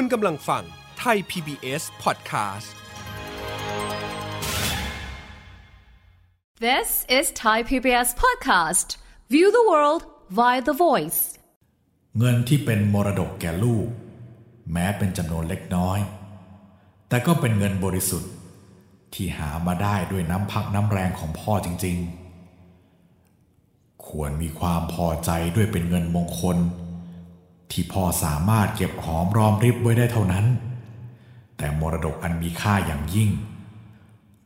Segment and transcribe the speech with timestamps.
[0.00, 0.64] คุณกำลังฟัง
[0.98, 2.68] ไทย PBS Podcast
[6.66, 6.88] This
[7.18, 8.88] is Thai PBS Podcast.
[9.34, 10.02] View the world
[10.38, 11.20] via the voice.
[12.18, 13.86] เงินที่เป็นมรดกแก่ลูก
[14.72, 15.98] แม้เป็นจำนวนเล็กน้อย
[17.08, 18.32] แต่ก็เป็นเงินบริสุทธิ์
[19.14, 21.96] ที่หามาได้ด้วยน้ำพักน้ำแรงของพ่อจริง
[22.82, 26.58] ๆ ควรมีความพอใจด้วยเป็นเงินมงคล
[27.70, 30.46] ที่พ่อสามารถเก็บหอมรอมริบไว้ได้เท่านั้น
[31.56, 33.30] แต่มรดกอันมีค่าอย่างยิ่ง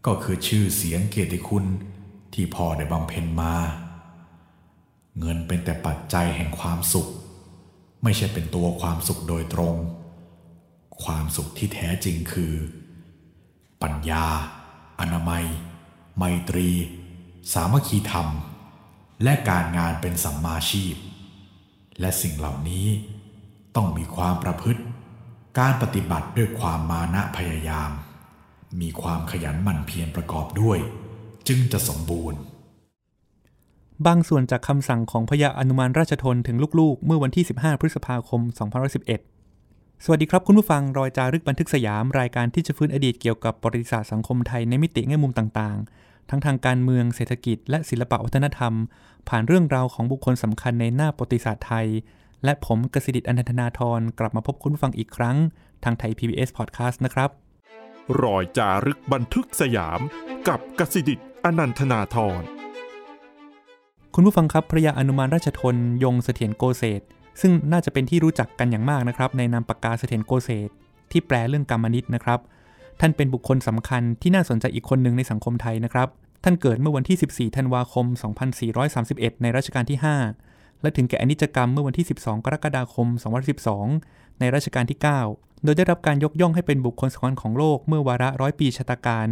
[0.06, 1.64] ก็คือชื่อเสียงเกียรติคุณ
[2.34, 3.54] ที่พ่อได้บำเพ็ญมา
[5.20, 7.08] เงินเป็นแต่ปัจจัยแห่งความสุข
[8.02, 9.74] ไม่ใช่เป็นตัวความสุขโดยตรง
[11.04, 12.54] ความสุขที่แท้จริงคือ
[13.82, 14.24] ปัญญา
[15.00, 15.44] อนามัย
[16.16, 16.70] ไมตรี
[17.52, 18.28] สามัคคีธรรม
[19.22, 20.96] และการงานเป็นสัมมาชีพ
[22.00, 22.86] และสิ่งเหล่านี้
[23.76, 24.82] ต้องมีความประพฤติ
[25.58, 27.90] การปฏิบัติด้วยความมานะพยายาม
[28.80, 30.78] มีความขยันหมั่นเพียรประกอบด้วย
[31.48, 32.38] จึงจะสมบูรณ์
[34.06, 38.40] บางส่วนจากคำสั่งของพระยาอนุมานราชทนถึงลูกๆ เมื่อวันที่ 15 พฤษภาคม
[39.22, 48.72] 2011 สวัสดีครับคุณผู้ฟังรอยจารึกบันทึกสยามรายการที่จะฟื้นอดีตเกี่ยวกับประวัติศาสตร์สังคมไทยในมิติแง่มุมต่างๆ ทั้งทางการเมืองเศรษฐกิจ และศิลปวัฒนธรรม
[49.28, 51.86] ผ่านเรื่องราวของบุคคลสำคัญในหน้าประวัติศาสตร์ไทย
[52.44, 55.36] และผมกสิดิตอนันทนาทรกลับมาพบคุณผู้ฟังอีกครั้ง
[55.84, 57.30] ทางไทย PBS Podcast นะครับ
[58.22, 60.00] รอยจารึกบันทึกสยาม
[60.48, 62.42] กับกสิดิตอนันทนาทร
[64.14, 67.00] คุณผู้ฟังครับพระยาอนุมานราชทนยงเสถียรโกเศษ
[67.40, 70.68] ซึ่งน่าจะเป็นที่รู้จักกันอย่างมากนะครับในนามปากกาเสถียรโกเศษ
[71.10, 72.40] ที่แปลเรื่องกรรมนิตนะครับ
[73.00, 76.08] ท่านเป็นบุคคลสำคัญที่น่าสนใจอีกคนหนึ่งในสังคมไทยนะครับ
[76.44, 78.06] ท่านเกิดเมื่อวันที่ 14 ธันวาคม
[78.74, 80.49] 2431 ในรัชกาลที่ 5
[80.82, 83.06] และถึงแก่อนิจกรรมเมื่อวันที่ 12 กรกฎาคม
[83.74, 84.98] 2012 ในรัชกาลที่
[85.32, 89.28] 9 โดยได้รับการยกย่องให้เป็นบุคคลสำคัญของโลกเมื่อวาระร้อยปีชะตาการ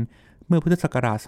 [0.48, 1.19] เมื่อพุทธศักราช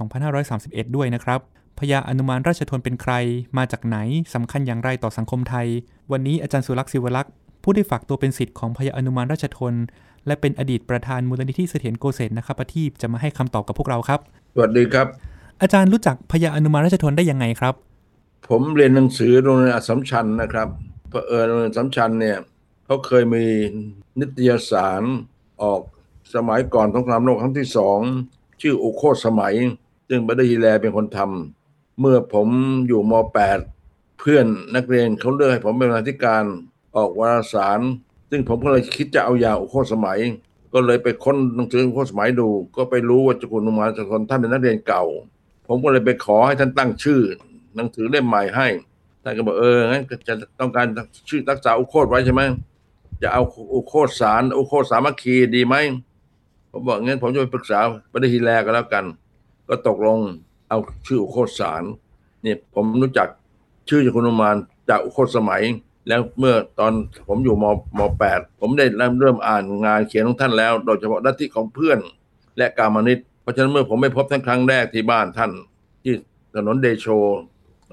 [0.43, 1.41] 2531 ด้วยนะครับ
[1.79, 3.13] พญาอนุมานราชทนเป็นใคร
[3.57, 3.99] มาจากไหน
[4.35, 5.67] สำคัญอย่างไรต่อสังคมไทย
[6.13, 7.33] วันนี้อาจารย์สุรักษ์ศิวลักษ์
[7.63, 9.75] ผู้ได้ฝากตัวเป็นศิษย์ของพญาอนุมานราชทน
[10.27, 14.21] และเป็นอดีตประธานมูลนิธิเสถียรโกเศษนะครับประทีปจะมาให้คำตอบกับพวกเราครับ
[14.55, 15.07] สวัสดีครับ
[15.63, 17.75] อาจารย์รู้จักพญาอนุมานราชทนได้ยังไงครับ
[18.49, 20.69] ผมเรียนหนังสือโรงเรียนอัสมชัญนะครับ
[21.09, 22.39] เพอเออโรงเรียนอัสสัมชัญเนี่ย
[22.85, 23.45] เขาเคยมี
[24.21, 25.03] นิตยสาร
[25.63, 25.81] ออก
[26.35, 28.01] สมัยก่อนสงครามโลกครั้งที่สอง
[28.61, 29.55] ชื่ออุโคตสมัย
[30.09, 32.49] ซึ่งบัดฮีแลเป็นคนทำเมื่อผม
[32.89, 33.13] อยู่ม
[33.67, 34.47] .8 เพื่อน
[34.77, 36.45] นักเรียนเขาเลือกให้ผมเป็นบรรณาธิการ
[36.97, 37.81] ออกวารสาร
[38.31, 40.19] ซึ่งผมก็เลยคิดจะเอายาอุโคตสมัย
[40.75, 45.05] ก็เลยไปค้นหนังสืออุโคตสมัยดู ก็ไปรู้ว่าจ้าคุณอุมาจักรคนท่านเป็นนักเรียนเก่า
[45.67, 47.21] ผมก็เลยไปขอให้ท่านตั้งชื่อ
[47.77, 48.69] หนังสือเล่มใหม่ให้
[49.23, 50.87] ท่านก็บอกเอองั้นจะต้องการ
[51.29, 52.43] ชื่อรักษาอุโคตไว้ใช่ไหม
[53.23, 53.43] จะเอา
[53.75, 55.75] อุโคตสารอุโคตสามัคคีดีไหม
[56.71, 57.79] ผมบอกงั้นผมจะไปปรึกษา
[58.13, 59.05] บัดฮีแลก็แล้วกัน
[59.69, 60.19] ก็ตกลง
[60.69, 61.83] เอาชื่ออุโคตสาร
[62.43, 63.29] เนี่ยผมรู้จัก
[63.89, 64.57] ชื่อจากคุณอุมาน
[64.89, 65.63] จากอุโคตสมัย
[66.09, 66.93] แล้วเมื่อตอน
[67.29, 67.65] ผมอยู่ม
[67.99, 71.99] มแปดผมได้เริ่มเริ่มอ่านงานเขียนของท่านแล้ว โดยเฉพาะลัทธิของเพื่อน
[72.59, 75.51] และกามนิตเพราะฉะนั้นเมื่อผมไม่พบท่านครั้งแรกที่บ้านท่าน
[76.03, 76.15] ที่
[76.55, 77.07] ถนนเดโช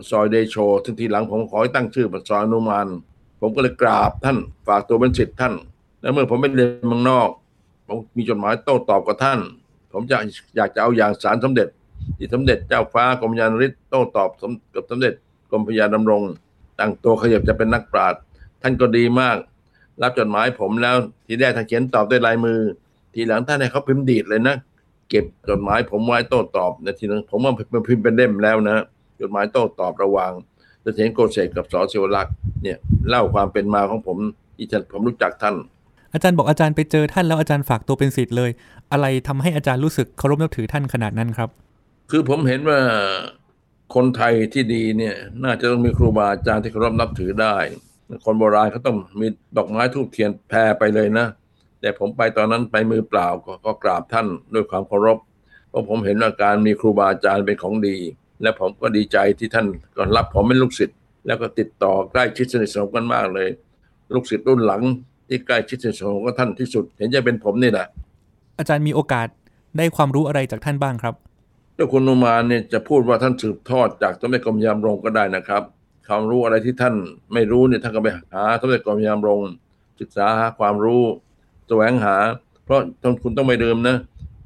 [0.09, 2.87] ซอยเดโชซึ่งทีหลังผมขอให้ตั้งชื่อเป็นซอยอนุมาน
[3.39, 4.37] ผมก็เลยกราบท่าน
[4.67, 5.53] ฝากตัวเป็นศิษย์ท่าน
[6.01, 7.29] แล้วเมื่อผมไปเรียนเมืองนอก
[7.87, 9.39] ผมมีจดหมายโต้ตอบกับท่าน
[9.91, 10.15] ผมจะ
[10.55, 11.67] อยากจะเอาอย่างสารสมเด็จ
[12.17, 14.29] ที่สมเด็จเจ้าฟ้ากรมยานฤทธิ์โต้ตอบ
[14.75, 15.13] กับสมเด็จ
[15.51, 16.21] กรมพยาดำรง
[16.79, 18.21] ตั้งตัวขยับจะเป็นนักปราชญ์
[18.61, 19.37] ท่านก็ดีมาก
[20.01, 22.59] รับจดหมายผมแล้วทีแรกท่านเขียนตอบด้วยลายมือ
[23.13, 24.55] ทีหลังท่านให้เขาพิมพ์ดีดเลยนะ
[25.09, 28.77] เก็บจดหมายผมไว้โต้ตอบในทีนั้นผมว่ามันพิมพ์เป็นเล่มแล้วนะ
[29.19, 30.31] จดหมายโต้ตอบระหว่าง
[30.83, 32.77] เสถียรโกเศษกับสอศิวลักษณ์เนี่ย
[33.09, 34.17] เล่าความเป็นมาของผม
[34.57, 35.55] ที่ฉันผมรู้จักท่าน
[36.13, 38.51] อาจารย์บอกอาจารย์ไปเจอท่านแล้วอาจารย์ฝากตัวเป็นศิษย์เลย
[38.91, 41.49] อะไรทำให้อาจารย์รู้สึกเคารพนับถือท่านขนาดนั้นครับ
[42.11, 42.79] คือผมเห็นว่า
[43.95, 47.55] คนไทยที่ดีเนี่ยน่าจะต้องมีครูบาอาจารย์ที่เคารพนับถือได้
[48.25, 49.27] คนโบราณเขาต้องมี
[49.57, 51.27] ดอกไม้ทูบเทียนแพรไปเลยนะ
[51.81, 55.17] แต่ผมไปตอนนั้นไปมือเปล่าก็ก็กราบท่านด้วยความเคารพ
[55.69, 57.97] เพราะผมเห็นว่าการมีครูบาอาจารย์เป็นของดี
[58.41, 59.65] และผมก็ดีใจที่ท่าน
[59.97, 60.97] ก่อนรับผมเป็นลูกศิษย์
[61.27, 63.49] แล้วก็ติดต่อใกล้ชิดสนิทสนมกันมากเลย
[64.13, 64.81] ลูกศิษย์รุ่นหลัง
[65.27, 67.87] ที่ใกล้ชิดสนิทสนมกับท่านที่สุด เห็นจะเป็นผมนี่แหละ
[68.57, 69.27] อาจารย์มีโอกาส
[69.77, 71.15] ได้ความรู้อะไรจากท่านบ้างครับ
[71.75, 75.63] เจ้าคุณนุมานเนี่ยจะพูดว่าท่านสืบทอดจากสมเด็จกรมยามรงก็ได้นะครับ
[76.07, 76.95] ความรู้อะไรที่ท่าน
[77.33, 79.39] ไม่รู้เนี่ยท่านก็ไปหาสมเด็จกรมยามรง
[79.99, 81.03] ศึกษาหาความรู้
[81.67, 82.15] แสวงหา
[82.65, 83.97] เพราะท่านคุณต้องไม่ลืมนะ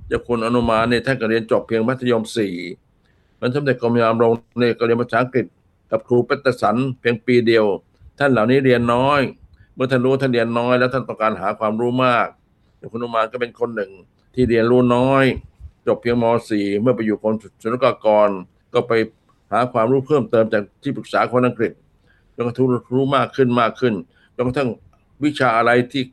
[0.07, 2.53] เจ้าคุณอนุมานเนี่ยท่านก็เรียนจบเพียงมัธยมสี่
[3.41, 5.45] มันสมเด็จกรมยามรงเนี่ยก็เรียนภาษาอังกฤษ
[5.91, 7.65] กับครูเปตเตสันเพียงปีเดียว
[8.19, 9.21] ท่านเหล่านี้เรียนน้อย
[9.75, 12.27] เมื่อท่านรู้ท่านเรียนน้อย แล้วท่านต้องการหาความรู้มาก
[12.91, 13.91] คุณอุมานก็เป็นคนหนึ่ง
[14.35, 15.25] ที่เรียนรู้น้อย
[15.87, 18.29] จบเพียงม .4 เมื่อไปอยู่กรมศุลกากร
[18.73, 18.93] ก็ไป
[19.51, 21.71] หาความรู้เพิ่มเติมจากที่ปรึกษาคนอังกฤษ
[22.35, 23.93] จนกระทั่งรู้มากขึ้นมากขึ้น
[24.35, 24.69] จนกระทั่ง
[25.23, 26.03] วิชาอะไรที่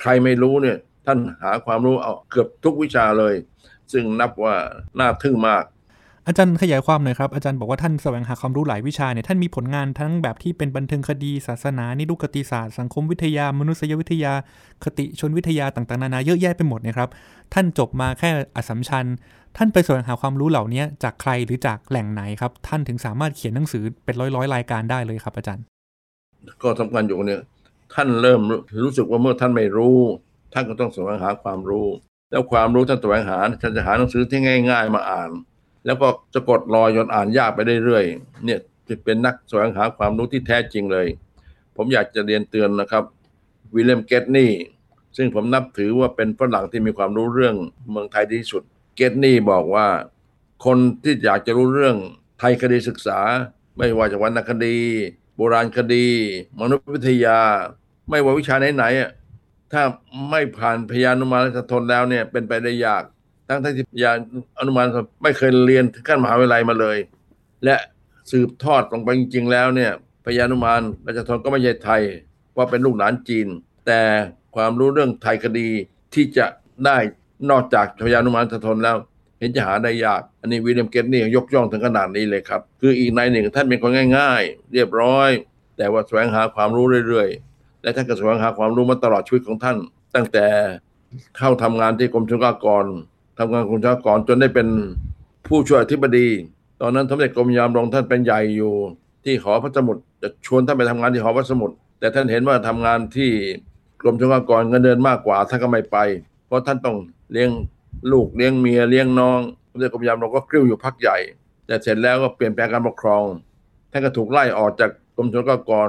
[0.00, 3.34] ใครไม่รู้เนี่ย ท่านหาความรู้เอาเกือบทุกวิชาเลย
[3.92, 4.56] ซึ่งนับว่า
[4.98, 5.64] น่าทึ่งมาก
[6.28, 14.32] อาจารย์ขยายความหน่อยครับ อาจารย์บอกว่าท่านแสวงหาความรู้หลายวิชาเนี่ยท่านมีผลงานทั้งแบบที่เป็นบันเทิงคดีศาสนา นิรุกติศาสตร์ สังคมวิทยามนุษยวิทยา
[14.84, 17.10] คติชนวิทยาต่างๆนานาเยอะแยะไปหมดนี่ยครับ
[17.54, 19.04] ท่านจบมาแค่อสัมชัญ
[19.56, 25.64] ท่านไปแสวงหาความรู้เหล่านี้จากใครหรือจากแหล่งไหนครับ ท่านถึงสามารถเขียนหนังสือเป็นร้อยร้อยๆรายการได้เลยครับ อาจารย์
[26.62, 27.42] ก็สำคัญอยู่เนี่ย
[27.94, 28.40] ท่านเริ่ม
[28.84, 29.98] รู้สึกว่าเมื่อท่านไม่รู้
[30.52, 31.86] ท่านก็ต้องแสวงหาความรู้
[32.30, 34.40] แล้วความรู้ท่านแสวงหาท่านจะหาหนังสือที่
[34.70, 35.30] ง่าย ๆ มาอ่าน
[35.86, 41.06] แล้วก็จะกดรอยจนอ่านยากไปเรื่อยๆเนี่ยจะเป็นนักแสวงหาความรู้ที่แท้จริงเลย
[41.76, 43.04] ผมอยากจะเรียนเตือนนะครับ
[43.74, 44.50] วิลเลียมเกตนี่
[45.16, 47.56] ซึ่งผมนับถือว่าเป็นฝรั่งที่มีความรู้เรื่อง
[47.90, 48.62] เมืองไทยที่สุด
[48.96, 49.86] เกตนี่บอกว่า
[50.64, 51.96] คนที่อยากจะรู้เรื่อง
[52.38, 53.18] ไทยคดีศึกษา
[53.78, 54.76] ไม่ว่าจะวรรณคดี
[55.36, 56.06] โบราณคดี
[56.60, 57.38] มนุษยวิทยา
[58.10, 59.10] ไม่ว่าวิชาไหนๆอะ
[59.72, 59.82] ถ้า
[60.30, 63.04] ไม่ผ่านพยานุมานรัชทนแล้วเนี่ยเป็นไปได้ยาก
[63.48, 64.18] ทั้งที่พยาน
[64.58, 64.86] อนุมาน
[65.22, 66.98] ไม่เคยเรียนถึงขั้นมหาวิทยาลัยมาเลย
[67.64, 67.76] และ
[68.30, 69.92] สืบทอดลงไปจริงๆแล้วเนี่ย
[70.26, 72.02] พยานุมานรัชทนก็ไม่ใช่ไทย
[72.56, 73.48] ว่าเป็นลูกหลานจีน
[73.86, 74.00] แต่
[74.56, 75.68] ความรู้เรื่องไทยคดี
[76.14, 76.46] ที่จะ
[76.86, 76.96] ได้
[77.50, 78.96] นอกจากพยานุมานรัชทนแล้ว
[79.38, 85.30] เห็นจะหาได้ยาก อันนี้วิลเลียมเกตนี่ยกย่องถึงขนาดนี้เลยครับ คืออีกในหนึ่งท่านเป็นคนง่าย ๆ เรียบร้อย
[85.76, 89.76] แต่ว่าแสวงหาความรู้เรื่อยๆ และท่านก็แสวงหาความรู้มาตลอดชีวิตของท่าน
[90.14, 90.46] ตั้งแต่
[91.38, 92.84] เข้าทำงานที่กรมศุลกากร
[93.38, 94.68] ทำงานกรมศุลกากรจนได้เป็น
[95.48, 96.26] ผู้ช่วยอธิบดี
[96.80, 98.72] ตอนนั้นสมเด็จกรมยามรงท่านเป็นใหญ่อยู่
[99.24, 103.30] ที่หอพระสมุทรจะชวนท่านไปทำงานที่หอพระสมุทรแต่ท่านเห็นว่าทำงานที่
[104.00, 105.96] กรมศุลกากรเงินเดือนมากกว่าท่านก็ไม่ไป
[106.46, 106.96] เพราะท่านต้อง
[107.32, 107.50] เลี้ยง
[108.12, 109.40] ลูกเลี้ยงเมียเลี้ยงน้อง
[109.70, 111.18] สมเด็จกรมยามรงก็กริ้วอยู่พักใหญ่
[111.66, 113.22] แต่เสร็จแล้วก็เปลี่ยนแปลงการปกครอง
[113.90, 115.88] ท่านก็ถูกไล่ออกจากกรมศุลกากร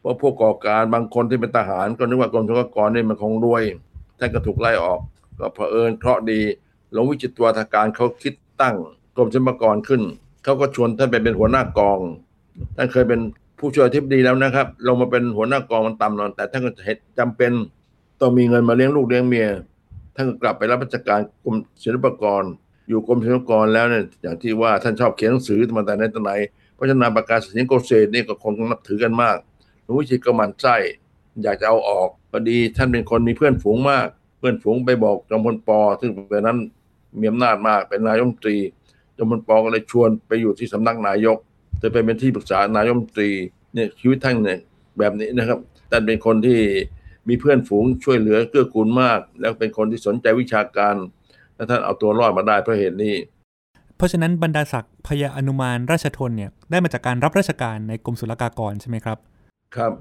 [0.00, 3.62] เพราะพวกก่อการบางคนที่เป็นทหารก็นึกว่ากรมศุลกากรนี่มันคงรวย
[4.18, 5.00] ท่านก็ถูกไล่ออก
[5.38, 6.40] ก็เผอิญเคราะห์ดี
[6.92, 8.76] หลวงวิจิตวาทการเขาคิดตั้ง
[9.16, 10.02] กรมศิลปากรขึ้น
[10.44, 12.00] เขาก็ชวนท่านไปเป็นหัวหน้ากอง
[12.76, 13.20] ท่านเคยเป็น
[13.58, 17.52] ผู้ช่วยอธิบดีแล้วนะครับ ลงมาเป็นหัวหน้ากองมันต่ำนอยแต่ท่านก็เห็นจำเป็น
[18.20, 19.48] ต้องมีเงินมาเลี้ยงลูกเลี้ยงเมีย
[20.14, 22.42] ท่านก็กลับไปรับราชการกรมศิลปากร
[22.88, 26.32] อยู่กรมศิลปากรแล้วเนี่ย อย่างที่ว่าท่านชอบเขียนหนังสือมาแต่ไหนแต่ไหน
[26.78, 29.36] พราะฉะนั้นประกาศสินโกเศษนี่ก็คงนับถือกันมาก
[29.84, 30.76] หลวงวิจิตก็มันไส้
[31.42, 34.06] อยากจะเอาออกพอดีท่านเป็นคนมีเพื่อนฝูงมาก
[34.38, 36.58] เพื่อนฝูงไปบอกจอมพลปอซึ่งเป็นนั้น
[37.20, 38.56] มีอำนาจมากเป็นนายกรัฐมนตรี
[39.16, 41.36] จอมพลปก็เลยชวนไปอยู่ที่สำนักนายก
[41.82, 43.30] จะไปเป็นที่ปรึกษานายกรัฐมนตรี
[43.74, 44.58] เนี่ยชีวิตท่านเนี่ย
[44.98, 45.58] แบบนี้นะครับ
[45.90, 46.60] ท่านเป็นคนที่
[47.28, 50.94] มีเพื่อนฝูงช่วยเหลือเกื้อกูลมาก แล้วเป็นคนที่สนใจวิชาการ
[51.56, 53.14] และท่านเอาตัวรอดมาได้เพราะเหตุนี้
[53.96, 59.18] เพราะฉะนั้นบรรดาศักดิ์พยาอนุมานราชทนเนี่ยได้มาจากการรับราชการในกรมศุลกากรใช่ไหมครับ
[59.76, 59.92] ครับ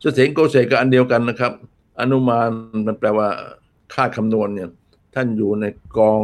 [0.00, 1.52] เสถียรโกเศษก็อันเดียวกันนะครับ
[2.00, 2.48] อนุมาน
[2.86, 3.28] มันแปลว่า
[3.94, 4.68] ค่าคำนวณเนี่ย
[5.14, 5.64] ท่านอยู่ใน
[5.98, 6.22] กอง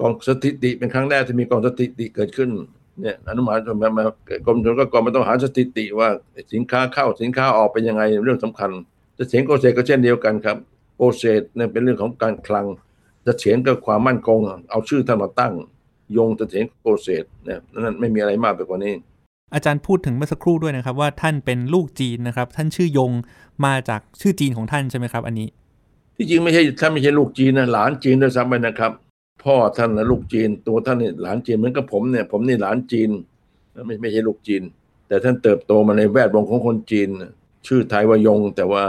[0.00, 2.50] กองสถิติเป็นครั้งแรกที่มีกองสถิติเกิดขึ้น
[3.00, 4.04] เนี่ยอนุมานจนมามา
[4.46, 6.08] กรมชนก็กรมมันต้องหาสถิติว่า
[6.52, 8.70] สินค้าเข้าสินค้าออกเป็นยังไงเรื่องสำคัญ
[9.14, 10.56] เสียรโกเศษก็เช่นเดียวกันครับ
[10.96, 12.66] โกเศษเนี่ยเป็นเรื่องของการคลัง
[13.40, 14.40] เสียรก็ความมั่นคง
[14.70, 15.52] เอาชื่อท่านมาตั้ง
[16.16, 18.94] ยงเสียรโกเศษเนี่ยนั่นไม่มีอะไรมากไปกว่านี้
[19.54, 23.10] อาจารย์พูดถึงเมื่อสักครู่ด้วยนะครับ ว่าท่านเป็นลูกจีนนะครับ ท่านชื่อยง
[23.64, 25.48] มาจากชื่อจีนของท่านใช่ไหมครับ อันนี้
[26.16, 28.92] ที่จริงไม่ใช่ท่านไม่ใช่ลูกจีนนะหลานจีนด้วยซ้ำไปนะครับ
[29.44, 33.10] พ่อท่านนะลูกจีน ตัวท่านนี่หลานจีนเหมือนกับผมเนี่ยผมนี่หลานจีน
[33.86, 34.62] ไม่ไม่ใช่ลูกจีน
[35.08, 37.08] แต่ท่านเติบโตมาในแวดวงของคนจีน
[37.66, 38.84] ชื่อไทยว่ายง แต่ว่า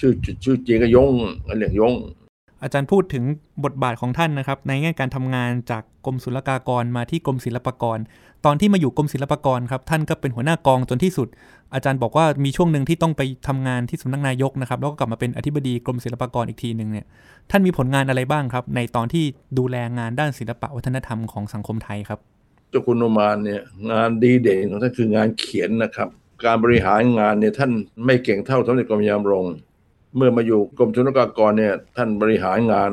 [0.00, 0.12] ชื่อ
[0.44, 1.10] ชื่อจีนก็ยง
[1.58, 1.94] เรียกยง
[2.62, 3.24] อาจารย์พูดถึง
[3.64, 7.98] บทบาทของท่านนะครับ ในแง่การทำงานจากกรมศุลกากรมาที่กรมศิลปากร
[8.44, 11.28] ตอนที่มาอยู่กรมศิลปากรครับท่านก็เป็นหัวหน้ากองจนที่สุด
[11.74, 17.06] อาจารย์บอกว่ามีช่วงหนึ่งที่ต้องไปทำงานที่สำนักนายกนะครับแล้วก็กลับมาเป็นอธิบดีกรมศิลปากรอีกทีหนึ่งเนี่ย
[17.50, 19.24] ท่านมีผลงานอะไรบ้างครับ ในตอนที่
[19.58, 22.18] ดูแลงานด้านศิลปะวัฒนธรรมของสังคมไทยครับ
[22.70, 26.08] เจ้าคุณโนมานเนี่ยงานดีเด่นของท่านคืองานเขียนนะครับ
[26.44, 27.70] การบริหารงานเนี่ยท่าน
[28.04, 29.44] ไม่เก่งเท่าสมเด็จกรมยามรง
[30.16, 32.90] เมื่อมาอยู่กรมชนกากรเนี่ยท่านบริหารงาน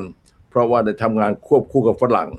[0.50, 2.30] เพราะว่าได้ทำงานควบคู่กับฝรั่ง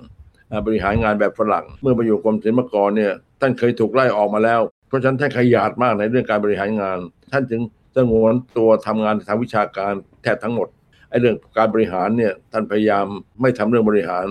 [0.66, 6.98] บริหารงานแบบฝรั่ง เมื่อมาอยู่กรมศิลปากรเนี่ยท่านเคยถูกไล่ออกมาแล้ว เพราะฉะนั้นท่านขยันมากในเรื่องการบริหารงาน
[7.32, 7.60] ท่านจึง
[7.96, 10.68] สงวนตัวทำงานทางวิชาการแทบทั้งหมด
[11.10, 13.06] ไอ้เรื่องการบริหารเนี่ยท่านพยายาม
[13.40, 14.26] ไม่ทำเรื่องบริหาร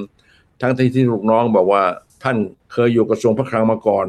[0.61, 1.83] ทั้งที่ที่ลูกน้องบอกว่า
[2.23, 2.37] ท่าน
[2.73, 4.07] เคยอยู่กระทรวงพระคลังมาก่อน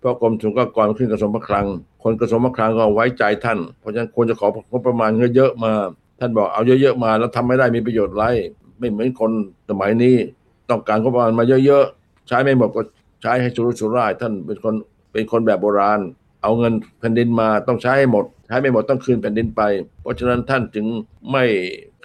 [0.00, 1.66] เพราะกรมศุลกากรขึ้นกระทรวงพระคลัง
[2.02, 5.88] คนกระทรวงพระคลังก็ไว้ใจท่าน เพราะฉะนั้นควรจะของบประมาณเงินเยอะมาท
[6.20, 8.24] ท่านบอกเอาเยอะๆมาแล้วทำไม่ได้มีประโยชน์ไร
[8.78, 9.30] ไม่เหมือนคน
[9.68, 10.16] สมัยนี้
[10.72, 12.82] ต้องการงบประมาณมาเยอะๆ ใช้ไม่หมดก็
[13.22, 14.74] ใช้ให้สุรุ่ยสุร่าย ท่านเป็นคน
[15.12, 16.00] เป็นคนแบบโบราณ
[16.42, 19.62] เอาเงินแผ่นดินมาต้องใช้ให้หมด ใช้ไม่หมดต้องคืนแผ่นดินไป
[20.02, 20.86] เพราะฉะนั้นท่านจึง
[21.32, 21.44] ไม่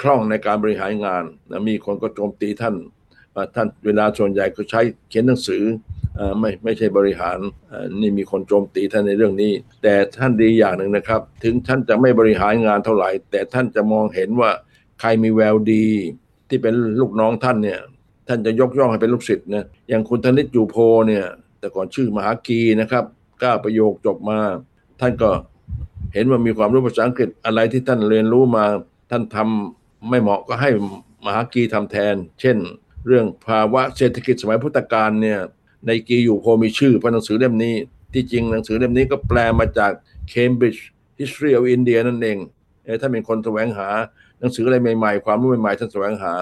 [0.02, 2.76] คล่องในการบริหารงานนะมีคนก็โจมตีท่าน
[3.56, 5.64] ท่านเวลาส่วนใหญ่ก็ใช้เขียนหนังสือ
[6.40, 7.38] ไม่ไม่ใช่บริหาร
[8.02, 9.52] นี่มีคนโจมตีท่านในเรื่องนี้
[9.84, 14.52] แต่ท่านดีอย่างหนึ่งนะครับ ถึงท่านจะไม่บริหารงานเท่าไหร่ แต่ท่านจะมองเห็นว่า
[15.00, 15.86] ใครมีแววดี
[16.50, 17.80] ที่เป็นลูกน้องท่านเนี่ย
[18.28, 20.76] ท่านจะยกย่องให้เป็นลูกศิษย์นะอย่างคุณธนิตอยู่โพ
[21.08, 21.26] เนี่ย
[21.60, 23.04] แต่ก่อนชื่อมหากีนะครับ
[23.42, 24.40] ก้าประโยคจบมา
[25.00, 25.30] ท่านก็
[26.14, 28.66] เห็นว่ามีความรู้ภาษาอังกฤษอะไรที่ท่านเรียนรู้มา
[29.12, 30.70] ท่านทำไม่เหมาะก็ให้
[31.26, 32.58] มหากีทำแทน เช่น
[33.08, 35.40] เรื่องภาวะเศรษฐกิจสมัยพุทธกาลเนี่ย
[35.88, 37.76] ในกีอยู่โพมีชื่อพระหนังสือเล่มนี้
[38.14, 39.92] ที่จริงหนังสือเล่มนี้ก็แปลมาจาก
[40.34, 40.82] Cambridge
[41.20, 42.38] History of India นั่นเอง
[42.84, 43.90] เอถ้าเป็นคนแสวงหา
[44.40, 46.34] หนังสืออะไรใหม่ๆ ความรู้ใหม่ๆท่านแสวงหา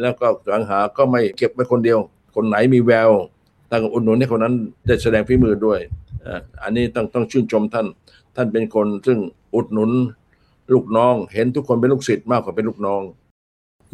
[0.00, 1.98] แล้วก็แสวงหาก็ไม่เก็บไว้คนเดียว
[2.34, 3.10] คนไหนมีแวว
[3.70, 4.54] ท่านก็อุดหนุนให้คนนั้น
[4.86, 5.80] ได้แสดงฝีมือด้วย
[6.26, 7.86] อ่าอันนี้ต้องต้องชื่นชมท่าน
[8.36, 9.18] ท่านเป็นคนซึ่ง
[9.54, 9.90] อุดหนุน
[10.72, 13.02] ลูกน้อง เห็นทุกคนเป็นลูกศิษย์มากกว่าเป็นลูกน้อง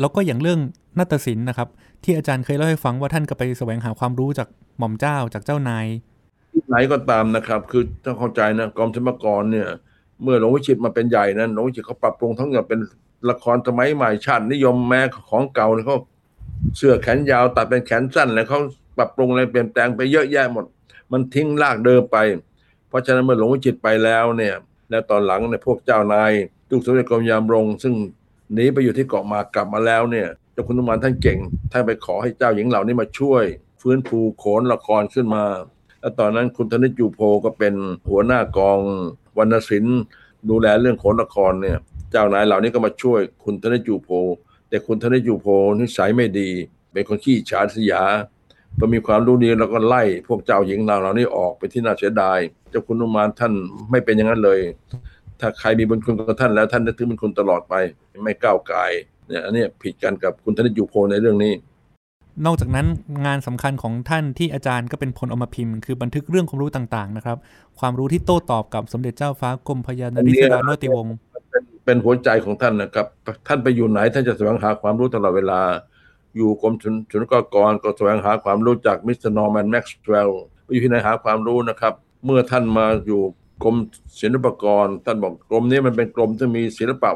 [0.01, 0.61] แล้วก็อย่างเรื่อง
[0.99, 1.69] นาฏศิลป์นะครับ
[2.05, 4.49] ที่อาจารย์เคยเล่าให้ฟังว่าท่านก็ไปแสวงหาความรู้จาก
[4.79, 5.87] หม่อมเจ้าจากเจ้านาย
[6.53, 9.69] ที่ไหนก็ตามนะครับ คือต้องเข้าใจนะกรมศิลปากรเนี่ย
[10.23, 12.81] เมื่อหลวงวิจิตรมาเป็นใหญ่นั้นหลวงวิจิตรเขาปรับปรุงทั้งหมดเป็น
[13.31, 15.99] ละครสมัยใหม่ชาตินิยมแม้ของเก่าเนี่ยเขา
[16.77, 18.61] เสื้อแขนยาวตัดเป็นแขนสั้นแล้วเขา
[18.97, 20.65] ปรับปรุงอะไรเปลี่ยนแปลงไปเยอะแยะหมด
[21.13, 22.17] มันทิ้งรากเดิมไป
[22.89, 24.55] เพราะฉะนั้นเมื่อหลวงวิจิตไปแล้วเนี่ย
[24.91, 26.33] แล้วตอนหลังเนี่ยพวกเจ้านาย
[26.69, 27.95] ทุกสมเด็จกรมยามรงซึ่ง
[28.53, 31.39] หนีไปอยู่ที่เกาะมากลับมาแล้วเนี่ยเจ้าคุณนุมานท่านเก่ง
[31.73, 33.45] ท่านไปขอให้เจ้าหญิงเหล่านี้มาช่วย
[33.81, 35.45] ฟื้นฟูโขนละครขึ้นมา
[36.01, 37.75] แล้วตอนนั้นคุณธนิตยูโพก็เป็น
[38.11, 38.79] หัวหน้ากอง
[39.39, 39.99] วรรณศิลป์
[40.49, 41.79] ดูแลเรื่องโขนละครเนี่ย
[42.17, 44.09] จ้านายเหล่านี้ก็มาช่วยคุณธนจูโพ
[44.69, 45.47] แต่คุณธนจูโพ
[45.79, 46.51] นิสัยไม่ดี
[46.93, 48.03] เป็นคนขี้ฉาดสยา
[48.79, 52.39] พอมีความรู้ดีแล้วก็ไล่พวกเจ้าหญิงเหล่านี้ออกไปที่น่าเสียดาย
[52.71, 53.53] เจ้าคุณนุมานท่าน
[53.91, 54.61] ไม่เป็นอย่างนั้นเลย
[55.41, 57.75] ถ้าใครมีบุญคุณกับท่านแล้วท่านจะถือบุญคุณตลอดไป
[58.25, 58.79] ไม่ก้าวไกล
[59.29, 61.53] เนี่ยอันนี้ผิดกันกับคุณธนจูโพในเรื่องนี้
[62.47, 62.87] นอกจากนั้น
[63.27, 67.37] งานสำคัญของท่านที่อาจารย์ก็เป็นผลเอามาพิมพ์คือบันทึกเรื่องความรู้ต่างๆนะครับ
[67.79, 71.15] ความรู้ที่โต้ตอบกับสมเด็จเจ้าฟ้ากรมพระยานริศรานุวัดติวงศ์
[71.87, 73.07] เป็นหัวใจของท่านนะครับ
[73.49, 75.61] ท่านไปอยู่ไหนท่านจะแสวงหาความรู้ตลอดเวลา
[76.37, 83.21] อยู่กรมศุลศุลกากรก็แสวงหาความรู้จากมิสเตอร์ Norman Maxwell ไปอยู่ที่ไหนหาความรู้นะครับ เมื่อท่านมาอยู่
[83.63, 83.77] กรม
[84.21, 87.09] ศิลปากร ท่านบอกกรมนี้มันเป็นกรมที่มีศิลปะ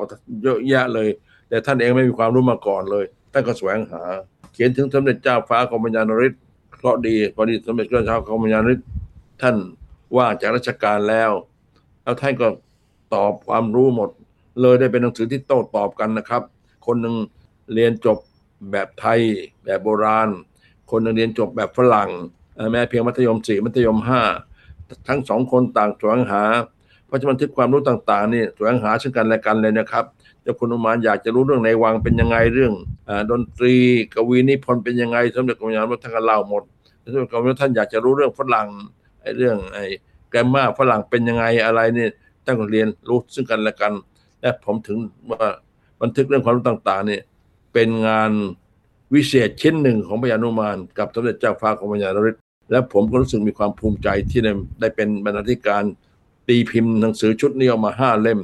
[0.42, 1.08] เยอะแยะเลย
[1.48, 4.02] แต่ท่านเองไม่มีความรู้มาก่อนเลย ท่านก็แสวงหา
[4.52, 6.34] เขียนถึงสมเด็จเจ้าฟ้ากรมพยานริศ
[6.76, 8.80] เคราะห์ดีพอดีสมเด็จเจ้าฟ้ากรมพยานริศ
[9.42, 9.56] ท่าน
[10.16, 11.30] ว่างจากราชการแล้ว
[12.02, 12.46] แล้วท่านก็
[13.14, 14.10] ตอบความรู้หมด
[14.60, 16.42] เลยได้เป็นหนังสือที่โต้ตอบกันนะครับ
[16.86, 17.14] คนหนึ่ง
[17.74, 18.18] เรียนจบ
[18.72, 19.20] แบบไทย
[19.64, 20.28] แบบโบราณ
[20.90, 22.10] คนหนึ่งเรียนจบแบบฝรั่ง
[22.72, 24.22] แม้เพียงมัธยมสี่มัธยมห้า
[25.08, 26.42] ทั้งสองคนต่างแสวงหา
[27.06, 30.04] เพราะฉะนั้นทึกความรู้ต่าง ๆ นี่แสวงหาซึ่งกันและกันเลยนะครับ
[30.42, 32.72] เจ้าคุณอุมานอยากจะรู้เรื่องในวังเป็นยังไงเรื่อง
[33.08, 33.74] อดนตรี
[34.14, 36.62] กวีนิพนธ์เป็นยังไงสมเด็จกรมยานวัฒนก็เล่าหมด
[37.12, 38.68] สมเด็จกรมยานท่านอยากจะรู้เรื่องฝรั่ง
[39.22, 39.84] ไอ้เรื่องไอ้
[40.30, 42.10] แกรมมาฝรั่งเป็นยังไงอะไรเนี่ย
[42.44, 43.92] ท่านก็เรียนรู้ซึ่งกันและกัน
[44.40, 44.98] และผมถึง
[45.30, 45.46] ว่า
[46.02, 47.22] บันทึกเรื่องความรู้ต่าง ๆ เนี่ย
[47.72, 48.30] เป็นงาน
[49.14, 52.36] วิเศษชิ้นหนึ่งของพญานุมาน กับสมเด็จเจ้าฟ้ากรมพญานริศ
[52.70, 55.84] และผมก็รู้สึกมีความภูมิใจที่ได้ได้เป็นบรรณาธิการ
[56.48, 58.40] ตีพิมพ์หนังสือชุดนี้ออกมาห้าเล่ม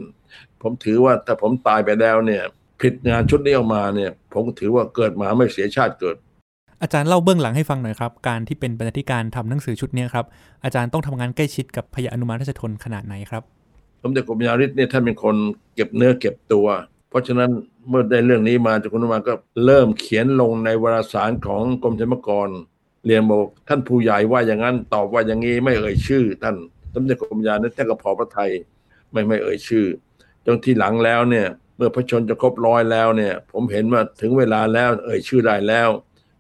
[0.62, 2.43] ผมถือว่าถ้าผมตายไปแล้วเนี่ย
[2.79, 6.17] ผลิตงานชุดนี้ออกมาเนี่ย ผมถือว่าเกิดมาไม่เสียชาติเกิด
[6.83, 10.26] อาจารย์เล่าเบื้องหลังให้ฟังหน่อยครับ การที่เป็นบรรณาธิการทำหนังสือชุดนี้ครับ
[10.65, 13.43] อาจารย์ต้องทำงานใกล้ชิดกับพญาอนุมานราชทนขนาดไหนครับ
[14.09, 15.37] มเด็จกรมยาริศเนี่ยท่านเป็นคน
[15.75, 16.67] เก็บเนื้อเก็บตัว
[17.11, 17.51] เพราะฉะนั้น
[17.89, 19.35] เมื่อได้เรื่องนี้มาจากคุณมาก็
[19.65, 22.49] เริ่มเขียนลงในวารสารของกรมศิลปากร
[23.07, 26.57] เรียนบอกท่านผู้ใหญ่ว่าอย่างนั้นตอบว่าอย่างนี้ไม่เอ่ยชื่อ ท่าน
[26.95, 28.51] สมเด็จกรมยาริศท่านก็พอพระไทย
[29.13, 29.87] ไม่ไม่เอ่ยชื่อ
[30.47, 31.47] จนที่หลังแล้วเนี่ย
[31.77, 35.89] เมื่อพระชนจะครบร้อยแล้วเนี่ย ผมเห็นว่าถึงเวลาแล้ว เอ่ยชื่อได้แล้ว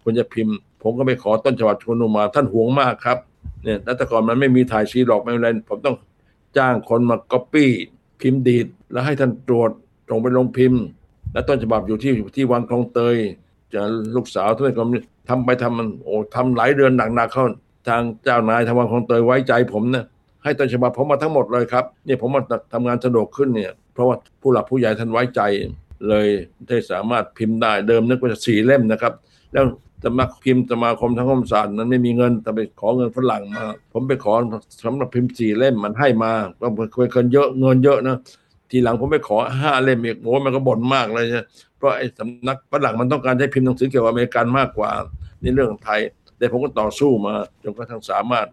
[0.02, 3.18] ควรจะพิมพ์ ผมก็ไปขอต้นฉบับคุณมา ท่านห่วงมากครับ
[3.64, 5.96] เนี่ยแล้วแต่ก่อนมันไม่มีถ่ายชีหรอกไม่เป็นไรผมต้อง
[6.56, 7.70] จ้างคนมาก๊อปปี้
[8.20, 9.70] พิมพ์ดีดแล้วให้ท่านตรวจ
[10.08, 10.82] ส่งไปลงพิมพ์
[11.32, 13.16] และต้นฉบับอยู่ที่ที่วังคลองเตย
[13.74, 13.82] จะ
[14.16, 14.82] ลูกสาวท่านก็
[15.28, 17.44] ทำไปทำมันโอ้ทำหลายเดือนหนักๆเข้า
[17.88, 20.04] ทางเจ้านายทางวังคลองเตยไว้ใจผมนะ
[20.42, 25.40] ให้ต้นฉบับผมมาทั้งหมดเลยครับเนี่ยผมมาทำงานสะดวกขึ้นเนี่ย เพราะว่าผู้หลักผู้ใหญ่ท่านไว้ใจ
[26.08, 26.26] เลย
[26.68, 29.12] ได้สามารถพิมพ์ได้เดิมนึกว่าจะสี่เล่มนะครับ
[29.52, 29.64] แล้ว
[30.04, 34.34] สำนักพิมพ์สมาคมทางคมศาสตร์นั้นไม่มีเงินแต่ไปขอเงินฝรั่งมา ผมไปขอ
[34.84, 38.16] สำหรับพิมพ์สี่เล่มมันให้มาก็เคยเกินเยอะเงินเยอะนะ
[38.70, 44.90] ทีหลังผมไปขอห้าเล่มอีกโอ้มันก็บ่นมากเลยนะเพราะไอ้สำนักฝรั่งมันต้องการให้พิมพ์หนังสือเกี่ยวกับอเมริกันมากกว่า
[45.40, 46.00] ในเรื่องไทย
[46.38, 48.46] แต่ผมก็ต่อสู้มาจนกระทั่งสามารถ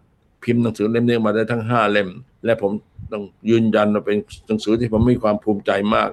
[0.44, 2.08] พิมพ์หนังสือเล่มนี้มาได้ทั้งห้าเล่ม
[2.44, 2.72] และผม
[3.12, 6.10] ต้องยืนยันว่าเป็นหนังสือที่ผมมีความภูมิใจมาก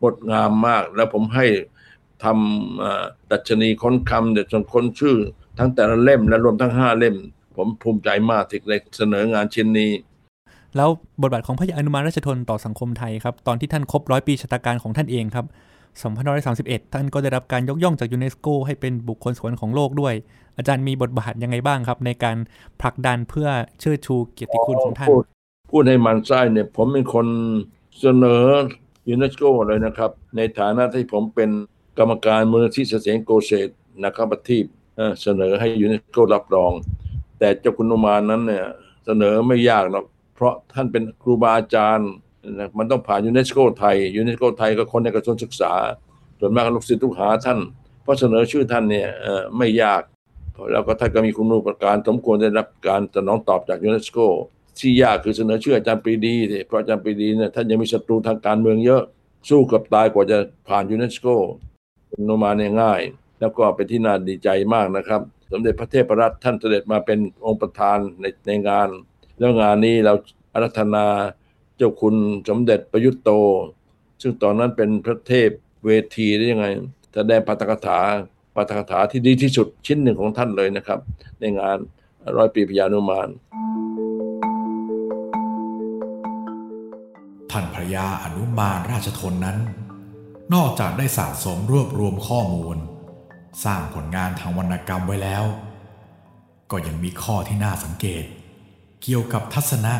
[0.00, 1.46] งดงามมาก แล้วผมให้
[2.24, 5.16] ทำดัชนีค้นคำเด็ดจนค้นชื่อ
[5.58, 7.16] ทั้งแต่ละเล่มและรวมทั้งห้าเล่ม
[7.56, 9.90] ผมภูมิใจมากที่ได้เสนองานชิ้นนี้
[10.76, 10.88] แล้ว
[11.22, 15.46] บทบาทของพระยาอนุมานราชทนต่อสังคมไทยครับ ตอนที่ท่านครบร้อยปีชะตาการของท่านเองครับ
[16.04, 20.14] 2531 ท่านก็ได้รับการยกย่องจากยูเนสโกให้เป็นบุคคลสวรรค์ของโลกด้วย
[20.56, 22.36] อาจารย์มีบทบาทยังไงบ้างครับ ในการ
[22.80, 23.48] ผลักดันเพื่อ
[23.80, 25.08] เชิดชูเกียรติคุณของท่าน
[25.70, 27.26] พูดให้มันไส้เนี่ยผมเป็นคน
[28.00, 28.42] เสนอ
[29.08, 31.50] ยูเนสโกเลยนะครับ ในฐานะที่ผมเป็น
[31.98, 33.68] กรรมการมูลนิธิเสฐียรโกเศศ
[34.04, 34.60] นะครับที่
[35.22, 36.72] เสนอให้ยูเนสโกรับรอง
[37.38, 38.66] แต่เจ้าคุณอนุมานนั้นเนี่ย
[39.06, 42.10] เสนอไม่ยากหรอกเพราะท่านเป็นครูบาอาจารย์
[42.78, 45.72] มันต้องผ่านยูเนสโกไทยยูเนสโกไทยก็คนในกระทรวงศึกษา
[46.40, 47.58] ส่วนมากลูกศิษย์ลูกหาท่าน
[48.02, 49.08] เพราะเสนอชื่อท่านเนี่ย
[49.58, 50.02] ไม่ยาก
[50.72, 54.18] แล้วก็ท่านก็มีคุณูปการสมควรได้รับการสนองตอบจากยูเนสโก
[54.78, 56.34] ที่ยากคือเสนอชื่ออาจารย์ปรีดี
[56.66, 59.02] เพราะอาจารย์ปรีดีเนี่ยท่านยังมีศัตรูทางการเมืองเยอะ
[59.48, 60.38] สู้กับตายกว่าจะ
[60.68, 61.26] ผ่านยูเนสโก
[62.24, 63.00] โนมาเนี่ยง่าย
[63.40, 65.20] แล้วก็เป็นที่น่าดีใจมากนะครับ
[65.52, 68.88] สมเด็จพระเทพรัตน์ท่านเสด็จมาเป็นองค์ประธานในในงาน
[69.38, 70.14] แล้วงานนี้เรา
[70.52, 71.06] อารัธนา
[71.76, 72.16] เจ้าคุณ
[72.48, 73.30] สมเด็จประยุทธ์โต
[74.22, 75.48] ซึ่งตอนนั้นเป็นพระเทพ
[75.84, 76.66] เวทีได้ยังไง
[77.14, 77.98] แสดงปาฐกถา
[78.54, 81.00] ปาฐกถาที่ดีที่สุดชิ้นหนึ่งของท่านเลยนะครับ
[81.40, 81.78] ในงาน
[82.36, 83.28] ร้อยปีพยานุมาน
[87.50, 89.58] ท่านพระยาอนุมานราชทนนั้น
[90.54, 92.76] นอกจากได้สะสมรวบรวมข้อมูล
[93.64, 95.44] สร้างผลงานทางวรรณกรรมไว้แล้ว
[96.70, 98.24] ก็ยังมีข้อที่น่าสังเกต
[99.02, 99.94] เกี่ยวกับทัศนะ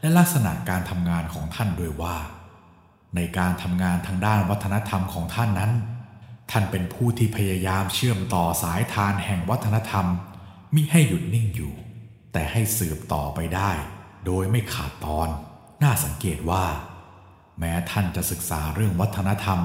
[0.00, 2.16] และลักษณะการทำงานของท่านด้วยว่า
[3.16, 5.72] ในการทำงานทางด้านวัฒนธรรมของท่านนั้น
[6.50, 10.06] ท่านเป็นผู้ที่พยายามเชื่อมต่อสายทานแห่งวัฒนธรรม
[10.74, 11.72] มิให้หยุดนิ่งอยู่
[12.32, 13.70] แต่ให้สืบต่อไปได้
[14.26, 15.28] โดยไม่ขาดตอน
[15.82, 16.64] น่าสังเกตว่า
[17.58, 19.60] แม้ท่านจะศึกษาเรื่องวัฒนธรรม